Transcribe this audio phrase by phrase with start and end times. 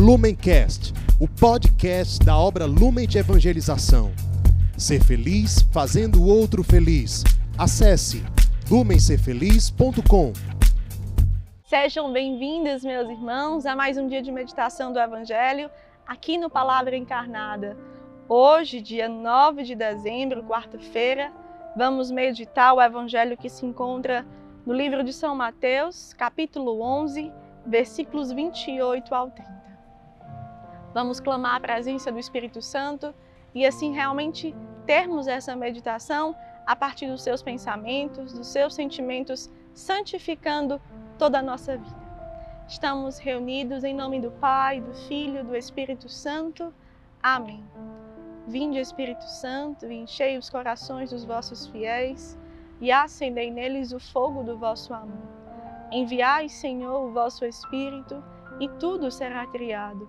[0.00, 4.10] Lumencast, o podcast da obra Lumen de Evangelização.
[4.74, 7.22] Ser feliz fazendo o outro feliz.
[7.58, 8.24] Acesse
[8.70, 10.32] lumencerfeliz.com.
[11.64, 15.70] Sejam bem-vindos, meus irmãos, a mais um dia de meditação do Evangelho
[16.06, 17.76] aqui no Palavra Encarnada.
[18.26, 21.30] Hoje, dia 9 de dezembro, quarta-feira,
[21.76, 24.24] vamos meditar o Evangelho que se encontra
[24.64, 27.30] no livro de São Mateus, capítulo 11,
[27.66, 29.60] versículos 28 ao 30.
[30.92, 33.14] Vamos clamar a presença do Espírito Santo
[33.54, 34.54] e assim realmente
[34.86, 36.34] termos essa meditação
[36.66, 40.80] a partir dos seus pensamentos, dos seus sentimentos, santificando
[41.18, 42.00] toda a nossa vida.
[42.68, 46.72] Estamos reunidos em nome do Pai, do Filho, do Espírito Santo.
[47.22, 47.64] Amém.
[48.46, 52.38] Vinde, Espírito Santo, e enchei os corações dos vossos fiéis
[52.80, 55.28] e acendei neles o fogo do vosso amor.
[55.92, 58.22] Enviai, Senhor, o vosso Espírito,
[58.58, 60.08] e tudo será criado,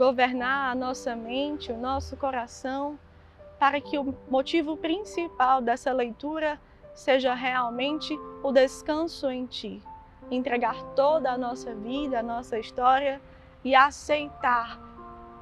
[0.00, 2.98] governar a nossa mente, o nosso coração,
[3.58, 6.58] para que o motivo principal dessa leitura
[6.94, 9.82] seja realmente o descanso em Ti.
[10.30, 13.20] Entregar toda a nossa vida, a nossa história
[13.62, 14.80] e aceitar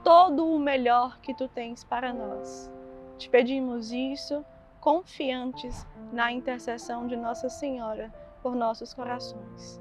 [0.03, 2.69] todo o melhor que Tu tens para nós.
[3.17, 4.45] Te pedimos isso
[4.81, 9.81] confiantes na intercessão de Nossa Senhora por nossos corações.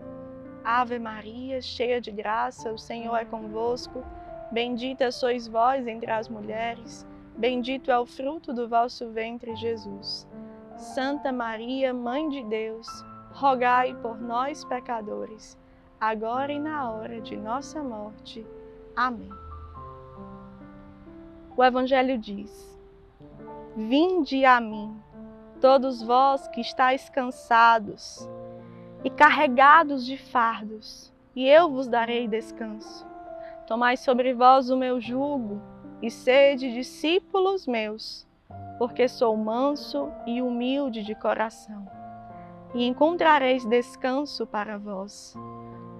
[0.63, 4.03] Ave Maria, cheia de graça, o Senhor é convosco.
[4.51, 10.27] Bendita sois vós entre as mulheres, bendito é o fruto do vosso ventre, Jesus.
[10.77, 12.87] Santa Maria, Mãe de Deus,
[13.31, 15.57] rogai por nós, pecadores,
[15.99, 18.45] agora e na hora de nossa morte.
[18.95, 19.29] Amém.
[21.55, 22.79] O Evangelho diz:
[23.75, 24.95] Vinde a mim,
[25.59, 28.29] todos vós que estáis cansados
[29.03, 33.16] e carregados de fardos, e eu vos darei descanso.
[33.67, 35.61] Tomai sobre vós o meu jugo
[36.01, 38.25] e sede discípulos meus,
[38.79, 41.85] porque sou manso e humilde de coração,
[42.73, 45.35] e encontrareis descanso para vós,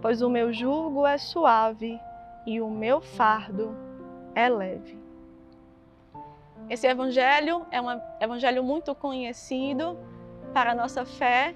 [0.02, 2.00] pois o meu jugo é suave
[2.46, 3.76] e o meu fardo
[4.34, 4.98] é leve.
[6.70, 10.00] Esse evangelho é um evangelho muito conhecido
[10.54, 11.54] para a nossa fé.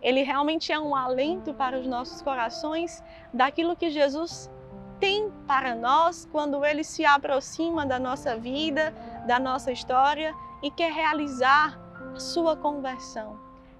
[0.00, 3.02] Ele realmente é um alento para os nossos corações
[3.34, 4.48] daquilo que Jesus
[5.00, 8.94] tem para nós quando ele se aproxima da nossa vida,
[9.26, 11.80] da nossa história e quer realizar
[12.14, 13.38] a sua conversão.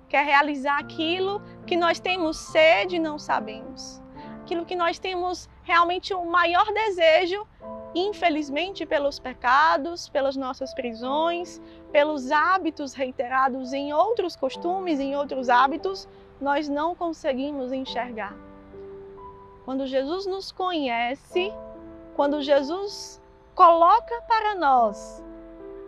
[0.08, 4.02] Quer realizar aquilo que nós temos sede e não sabemos.
[4.40, 7.46] Aquilo que nós temos realmente o maior desejo
[7.94, 11.60] Infelizmente, pelos pecados, pelas nossas prisões,
[11.90, 16.08] pelos hábitos reiterados em outros costumes, em outros hábitos,
[16.40, 18.49] nós não conseguimos enxergar.
[19.70, 21.54] Quando Jesus nos conhece,
[22.16, 23.22] quando Jesus
[23.54, 25.22] coloca para nós,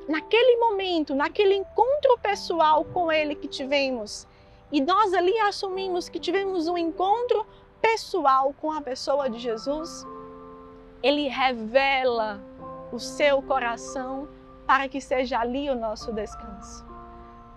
[0.08, 4.24] naquele momento, naquele encontro pessoal com Ele que tivemos,
[4.70, 7.44] e nós ali assumimos que tivemos um encontro
[7.80, 10.06] pessoal com a pessoa de Jesus,
[11.02, 12.40] ele revela
[12.92, 14.28] o seu coração
[14.64, 16.86] para que seja ali o nosso descanso.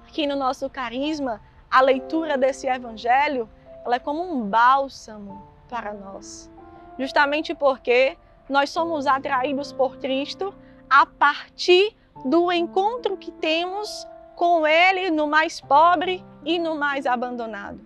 [0.08, 3.48] Aqui no nosso carisma, a leitura desse evangelho,
[3.86, 6.52] ela é como um bálsamo para nós.
[6.98, 8.18] Justamente porque
[8.50, 10.54] nós somos atraídos por Cristo
[10.90, 17.80] a partir do encontro que temos com Ele no mais pobre e no mais abandonado.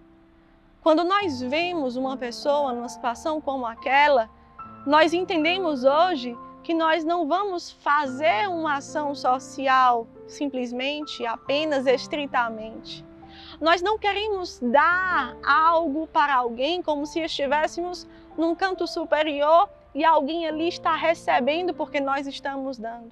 [0.82, 4.30] Quando nós vemos uma pessoa numa situação como aquela,
[4.86, 13.06] nós entendemos hoje que nós não vamos fazer uma ação social simplesmente, apenas estritamente.
[13.60, 18.08] Nós não queremos dar algo para alguém como se estivéssemos
[18.38, 23.12] num canto superior e alguém ali está recebendo porque nós estamos dando.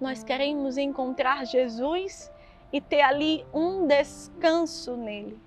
[0.00, 2.30] Nós queremos encontrar Jesus
[2.72, 5.38] e ter ali um descanso nele.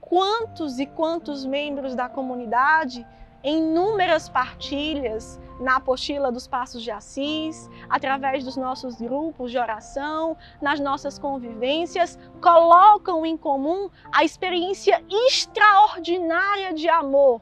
[0.00, 3.06] Quantos e quantos membros da comunidade
[3.42, 10.36] em inúmeras partilhas na apostila dos Passos de Assis, através dos nossos grupos de oração,
[10.60, 17.40] nas nossas convivências, colocam em comum a experiência extraordinária de amor,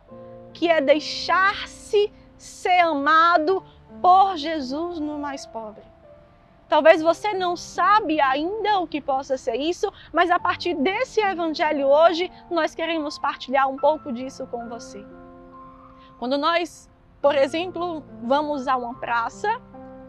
[0.52, 3.62] que é deixar-se ser amado
[4.00, 5.82] por Jesus no mais pobre.
[6.68, 11.86] Talvez você não sabe ainda o que possa ser isso, mas a partir desse evangelho
[11.86, 15.04] hoje, nós queremos partilhar um pouco disso com você.
[16.18, 16.88] Quando nós,
[17.20, 19.60] por exemplo, vamos a uma praça,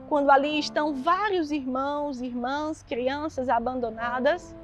[0.08, 4.56] quando ali estão vários irmãos, irmãs, crianças abandonadas,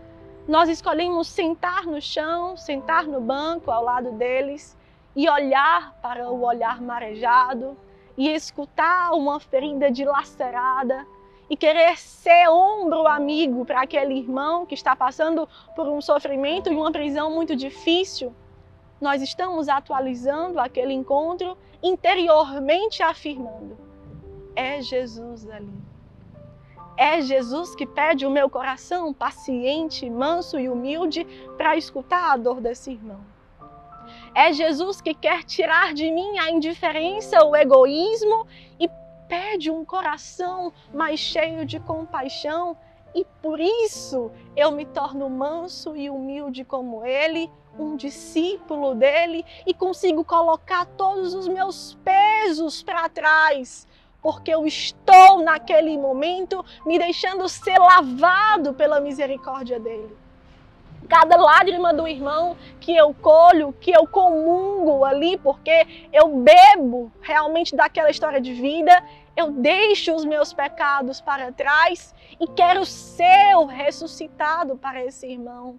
[0.48, 4.78] nós escolhemos sentar no chão, sentar no banco ao lado deles
[5.16, 7.78] e olhar para o olhar marejado
[8.18, 11.06] e escutar uma ferida dilacerada
[11.50, 16.76] e querer ser ombro amigo para aquele irmão que está passando por um sofrimento e
[16.76, 18.34] uma prisão muito difícil,
[19.04, 23.78] nós estamos atualizando aquele encontro interiormente afirmando:
[24.56, 25.84] é Jesus ali.
[26.96, 31.26] É Jesus que pede o meu coração paciente, manso e humilde
[31.58, 33.20] para escutar a dor desse irmão.
[34.34, 38.48] É Jesus que quer tirar de mim a indiferença, o egoísmo
[38.80, 38.88] e
[39.28, 42.78] pede um coração mais cheio de compaixão
[43.16, 49.74] e por isso eu me torno manso e humilde como ele, um discípulo dele e
[49.74, 53.88] consigo colocar todos os meus pesos para trás,
[54.22, 60.16] porque eu estou naquele momento me deixando ser lavado pela misericórdia dele.
[61.10, 67.76] Cada lágrima do irmão que eu colho, que eu comungo ali, porque eu bebo realmente
[67.76, 69.04] daquela história de vida,
[69.36, 75.78] eu deixo os meus pecados para trás e quero ser ressuscitado para esse irmão.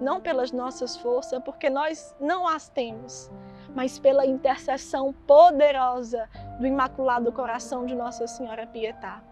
[0.00, 3.30] Não pelas nossas forças, porque nós não as temos,
[3.74, 9.22] mas pela intercessão poderosa do Imaculado Coração de Nossa Senhora Pietá.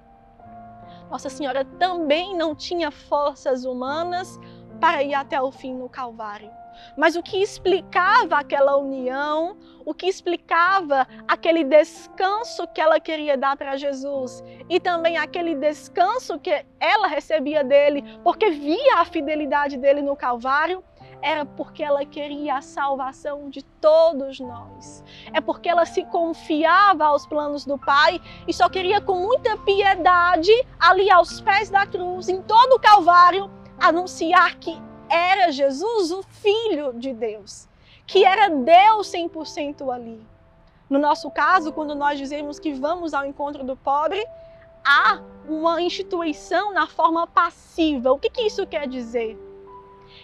[1.11, 4.39] Nossa Senhora também não tinha forças humanas
[4.79, 6.51] para ir até o fim no Calvário.
[6.97, 13.57] Mas o que explicava aquela união, o que explicava aquele descanso que ela queria dar
[13.57, 20.03] para Jesus e também aquele descanso que ela recebia dele, porque via a fidelidade dele
[20.03, 20.83] no Calvário,
[21.23, 25.03] era porque ela queria a salvação de todos nós.
[25.33, 30.53] É porque ela se confiava aos planos do Pai e só queria com muita piedade
[30.79, 36.93] ali aos pés da cruz, em todo o Calvário, anunciar que era Jesus, o Filho
[36.95, 37.69] de Deus,
[38.07, 40.21] que era Deus 100% ali.
[40.89, 44.25] No nosso caso, quando nós dizemos que vamos ao encontro do pobre,
[44.85, 48.11] há uma instituição na forma passiva.
[48.11, 49.39] O que, que isso quer dizer?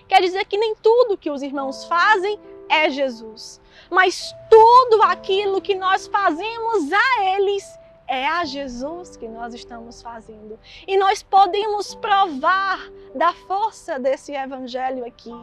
[0.08, 2.38] Quer dizer que nem tudo que os irmãos fazem
[2.68, 3.60] é Jesus,
[3.90, 10.58] mas tudo aquilo que nós fazemos a eles é a Jesus que nós estamos fazendo.
[10.86, 12.78] E nós podemos provar
[13.14, 15.34] da força desse evangelho aqui.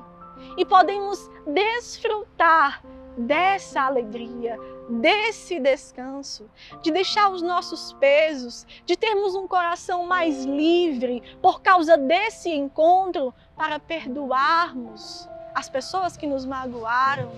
[0.58, 2.84] E podemos desfrutar
[3.18, 4.58] dessa alegria,
[4.90, 6.50] desse descanso,
[6.81, 13.34] de deixar os nossos pesos, de termos um coração mais livre por causa desse encontro
[13.56, 17.31] para perdoarmos as pessoas que nos magoaram,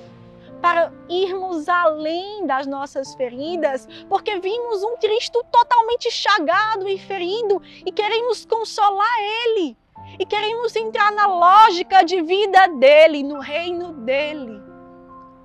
[0.63, 7.91] para irmos além das nossas feridas, porque vimos um Cristo totalmente chagado e ferido e
[7.91, 9.75] queremos consolar Ele.
[10.17, 14.61] E queremos entrar na lógica de vida dele, no reino dele.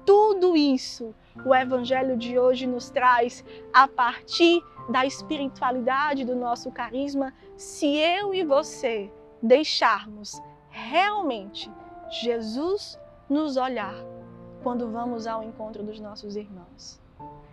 [0.06, 1.12] Tudo isso
[1.44, 8.32] o Evangelho de hoje nos traz a partir da espiritualidade do nosso carisma, se eu
[8.32, 9.10] e você
[9.42, 11.68] deixarmos realmente
[12.22, 12.96] Jesus
[13.28, 13.94] nos olhar
[14.68, 17.00] quando vamos ao encontro dos nossos irmãos.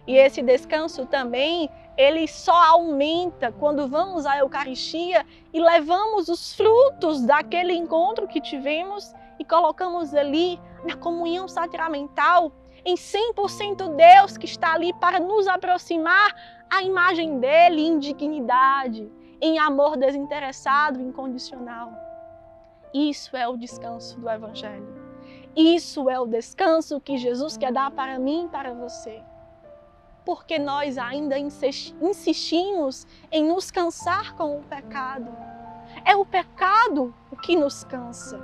[0.05, 7.21] E esse descanso também, ele só aumenta quando vamos à Eucaristia e levamos os frutos
[7.21, 12.51] daquele encontro que tivemos e colocamos ali na comunhão sacramental,
[12.83, 16.35] em 100% Deus que está ali para nos aproximar
[16.69, 21.93] à imagem dele em dignidade, em amor desinteressado, incondicional.
[22.93, 24.94] Isso é o descanso do Evangelho.
[25.55, 29.23] Isso é o descanso que Jesus quer dar para mim e para você.
[30.25, 35.31] Porque nós ainda insistimos em nos cansar com o pecado.
[36.03, 38.37] É o pecado o que nos cansa.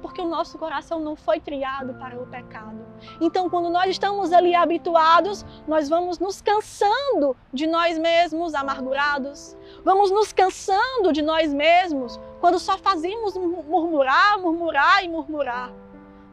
[0.00, 2.86] Porque o nosso coração não foi criado para o pecado.
[3.20, 9.54] Então, quando nós estamos ali habituados, nós vamos nos cansando de nós mesmos amargurados.
[9.84, 15.72] Vamos nos cansando de nós mesmos quando só fazemos murmurar, murmurar e murmurar.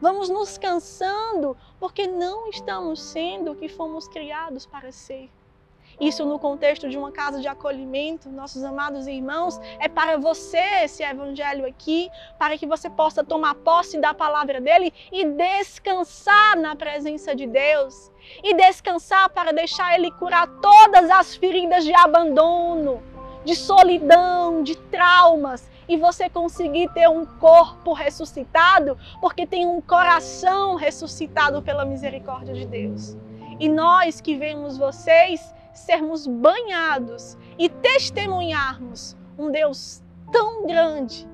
[0.06, 5.28] Vamos nos cansando porque não estamos sendo o que fomos criados para ser.
[6.00, 11.02] isso no contexto de uma casa de acolhimento, nossos amados irmãos, é para você esse
[11.02, 12.08] evangelho aqui,
[12.38, 18.12] para que você possa tomar posse da palavra dele e descansar na presença de Deus.
[18.44, 23.02] E descansar para deixar ele curar todas as feridas de abandono,
[23.44, 30.74] de solidão, de traumas e você conseguir ter um corpo ressuscitado, porque tem um coração
[30.74, 33.16] ressuscitado pela misericórdia de Deus.
[33.58, 40.02] E nós que vemos vocês sermos banhados e testemunharmos um Deus
[40.32, 41.28] tão grande,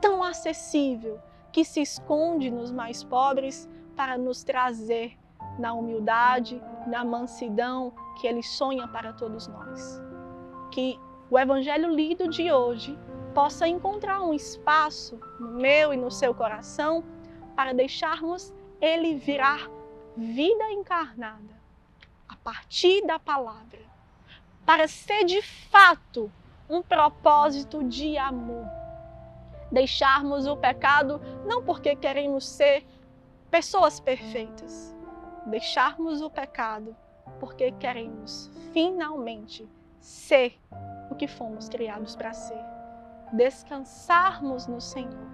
[0.00, 1.18] tão acessível,
[1.52, 5.18] que se esconde nos mais pobres para nos trazer
[5.58, 10.00] na humildade, na mansidão que Ele sonha para todos nós.
[10.70, 10.98] Que
[11.30, 12.96] o Evangelho lido de hoje
[13.38, 17.04] possa encontrar um espaço no meu e no seu coração
[17.54, 19.70] para deixarmos Ele virar
[20.16, 21.54] vida encarnada
[22.28, 23.78] a partir da palavra,
[24.66, 26.32] para ser de fato
[26.68, 28.66] um propósito de amor.
[29.70, 32.84] Deixarmos o pecado não porque queremos ser
[33.52, 34.92] pessoas perfeitas,
[35.46, 36.96] deixarmos o pecado
[37.38, 39.64] porque queremos finalmente
[40.00, 40.58] ser
[41.08, 42.77] o que fomos criados para ser.
[43.32, 45.28] Descansarmos no Senhor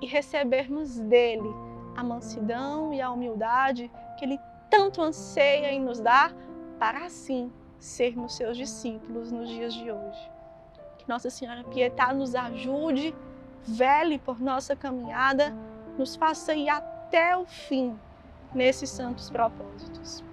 [0.00, 1.50] e recebermos dele
[1.96, 4.38] a mansidão e a humildade que ele
[4.70, 6.32] tanto anseia em nos dar
[6.78, 10.30] para assim sermos seus discípulos nos dias de hoje.
[10.98, 13.14] Que Nossa Senhora Pietá nos ajude,
[13.62, 15.54] vele por nossa caminhada,
[15.98, 17.98] nos faça ir até o fim
[18.54, 20.24] nesses santos propósitos.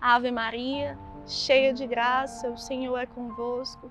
[0.00, 3.90] Ave Maria, cheia de graça, o Senhor é convosco.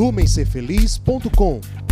[0.00, 1.89] lumencerfeliz.com.